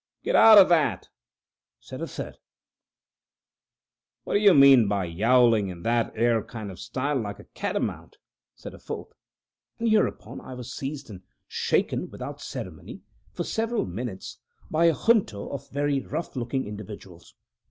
"Get 0.23 0.35
out 0.35 0.57
o' 0.57 0.63
that!" 0.63 1.09
said 1.79 2.01
a 2.01 2.07
third. 2.07 2.39
"What 4.23 4.33
do 4.33 4.39
you 4.39 4.55
mean 4.55 4.87
by 4.87 5.05
yowling 5.05 5.67
in 5.67 5.83
that 5.83 6.11
ere 6.15 6.43
kind 6.43 6.71
of 6.71 6.79
style, 6.79 7.17
like 7.19 7.37
a 7.37 7.43
cattymount?" 7.43 8.15
said 8.55 8.73
a 8.73 8.79
fourth; 8.79 9.13
and 9.77 9.87
hereupon 9.87 10.41
I 10.41 10.55
was 10.55 10.73
seized 10.73 11.11
and 11.11 11.21
shaken 11.47 12.09
without 12.09 12.41
ceremony, 12.41 13.01
for 13.31 13.43
several 13.43 13.85
minutes, 13.85 14.39
by 14.71 14.85
a 14.85 14.93
junto 14.95 15.47
of 15.49 15.69
very 15.69 15.99
rough 15.99 16.35
looking 16.35 16.65
individuals. 16.65 17.35